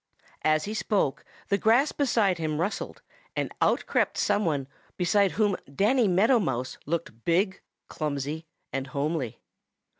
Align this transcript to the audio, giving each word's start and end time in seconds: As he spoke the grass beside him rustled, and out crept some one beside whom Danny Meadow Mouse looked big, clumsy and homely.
As 0.41 0.63
he 0.63 0.73
spoke 0.73 1.23
the 1.49 1.59
grass 1.59 1.91
beside 1.91 2.39
him 2.39 2.59
rustled, 2.59 3.03
and 3.35 3.51
out 3.61 3.85
crept 3.85 4.17
some 4.17 4.45
one 4.45 4.67
beside 4.97 5.33
whom 5.33 5.55
Danny 5.71 6.07
Meadow 6.07 6.39
Mouse 6.39 6.79
looked 6.87 7.23
big, 7.23 7.61
clumsy 7.87 8.47
and 8.73 8.87
homely. 8.87 9.37